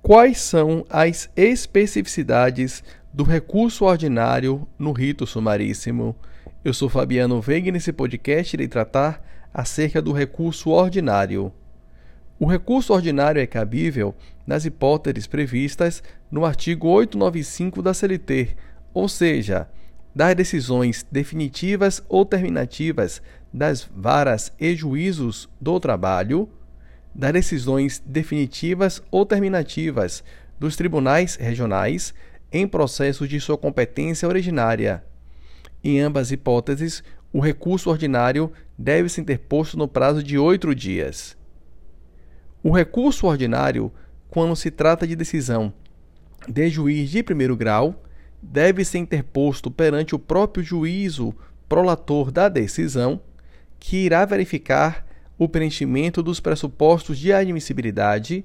[0.00, 6.16] Quais são as especificidades do recurso ordinário no rito sumaríssimo?
[6.64, 9.22] Eu sou Fabiano Veiga e nesse podcast irei tratar
[9.52, 11.52] acerca do recurso ordinário.
[12.38, 14.14] O recurso ordinário é cabível
[14.46, 18.56] nas hipóteses previstas no artigo 895 da CLT,
[18.94, 19.68] ou seja,
[20.14, 23.20] das decisões definitivas ou terminativas
[23.52, 26.48] das varas e juízos do trabalho,
[27.14, 30.22] das decisões definitivas ou terminativas
[30.58, 32.14] dos tribunais regionais
[32.52, 35.04] em processos de sua competência originária.
[35.82, 37.02] Em ambas hipóteses,
[37.32, 41.36] o recurso ordinário deve ser interposto no prazo de oito dias.
[42.62, 43.92] O recurso ordinário,
[44.28, 45.72] quando se trata de decisão
[46.48, 48.02] de juiz de primeiro grau,
[48.42, 51.34] deve ser interposto perante o próprio juízo
[51.68, 53.20] prolator da decisão,
[53.78, 55.06] que irá verificar
[55.38, 58.44] o preenchimento dos pressupostos de admissibilidade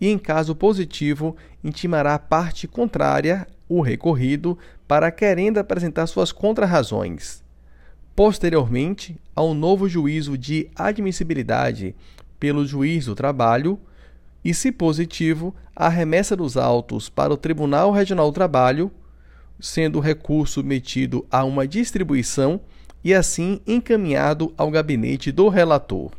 [0.00, 7.42] e, em caso positivo, intimará a parte contrária, o recorrido, para querendo apresentar suas contrarrazões.
[8.14, 11.94] Posteriormente, ao novo juízo de admissibilidade
[12.38, 13.80] pelo juiz do trabalho,
[14.44, 18.92] e, se positivo, a remessa dos autos para o Tribunal Regional do Trabalho,
[19.58, 22.60] sendo o recurso metido a uma distribuição
[23.02, 26.12] e assim encaminhado ao gabinete do relator.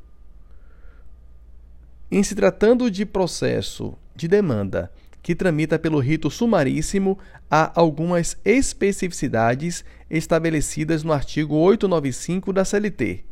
[2.10, 4.90] Em se tratando de processo de demanda
[5.22, 7.20] que tramita pelo rito sumaríssimo,
[7.52, 13.26] há algumas especificidades estabelecidas no artigo 895 da CLT.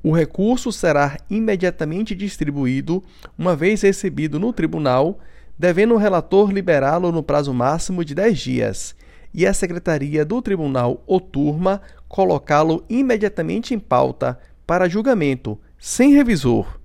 [0.00, 3.02] O recurso será imediatamente distribuído,
[3.36, 5.18] uma vez recebido no tribunal,
[5.58, 8.94] devendo o relator liberá-lo no prazo máximo de 10 dias,
[9.34, 16.80] e a secretaria do tribunal ou turma colocá-lo imediatamente em pauta para julgamento, sem revisor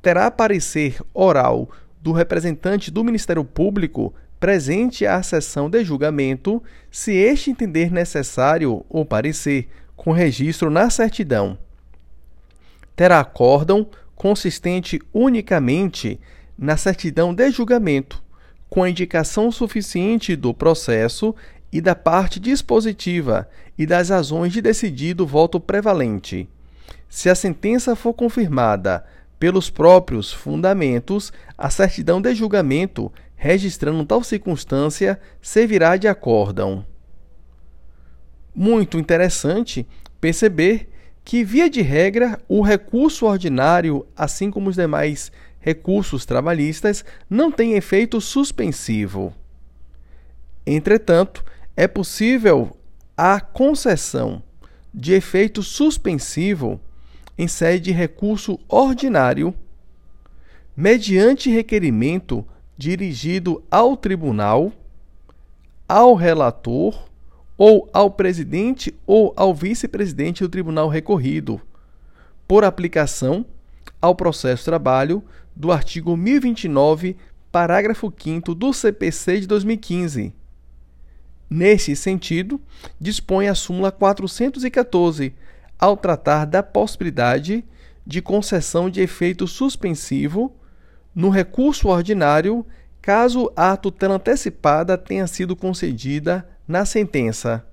[0.00, 1.68] terá parecer oral
[2.00, 9.04] do representante do Ministério Público presente à sessão de julgamento, se este entender necessário o
[9.04, 11.58] parecer, com registro na certidão.
[12.94, 16.20] Terá acórdão consistente unicamente
[16.56, 18.22] na certidão de julgamento,
[18.68, 21.34] com indicação suficiente do processo
[21.72, 26.48] e da parte dispositiva e das razões de decidido voto prevalente.
[27.08, 29.04] Se a sentença for confirmada
[29.38, 36.84] pelos próprios fundamentos, a certidão de julgamento, registrando tal circunstância, servirá de acórdão.
[38.54, 39.86] Muito interessante
[40.20, 40.88] perceber
[41.24, 47.74] que, via de regra, o recurso ordinário, assim como os demais recursos trabalhistas, não tem
[47.74, 49.32] efeito suspensivo.
[50.66, 51.44] Entretanto,
[51.76, 52.76] é possível
[53.16, 54.42] a concessão
[54.92, 56.80] de efeito suspensivo
[57.38, 59.54] em sede de recurso ordinário,
[60.76, 62.44] mediante requerimento
[62.76, 64.72] dirigido ao tribunal,
[65.88, 67.08] ao relator
[67.56, 71.60] ou ao presidente ou ao vice-presidente do tribunal recorrido,
[72.46, 73.46] por aplicação
[74.02, 75.22] ao processo trabalho
[75.54, 77.16] do artigo 1029,
[77.50, 80.32] parágrafo 5 do CPC de 2015.
[81.50, 82.60] Nesse sentido,
[83.00, 85.34] dispõe a súmula 414
[85.78, 87.64] ao tratar da possibilidade
[88.06, 90.54] de concessão de efeito suspensivo
[91.14, 92.64] no recurso ordinário,
[93.00, 97.64] caso a tutela antecipada tenha sido concedida na sentença.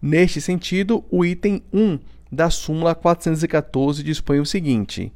[0.00, 1.98] Neste sentido, o item 1
[2.30, 5.12] da súmula 414 dispõe o seguinte: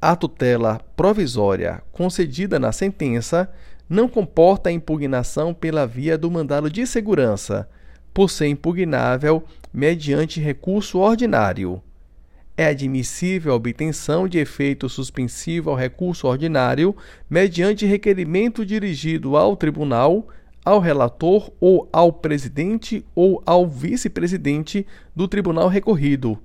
[0.00, 3.50] a tutela provisória concedida na sentença
[3.88, 7.68] não comporta impugnação pela via do mandado de segurança,
[8.18, 11.80] por ser impugnável mediante recurso ordinário.
[12.56, 16.96] É admissível a obtenção de efeito suspensivo ao recurso ordinário
[17.30, 20.26] mediante requerimento dirigido ao tribunal,
[20.64, 26.36] ao relator ou ao presidente ou ao vice-presidente do tribunal recorrido,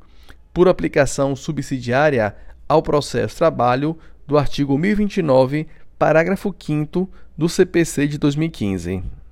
[0.54, 2.36] por aplicação subsidiária
[2.70, 3.98] ao processo trabalho
[4.28, 5.66] do artigo 1029,
[5.98, 9.23] parágrafo 5 do CPC de 2015.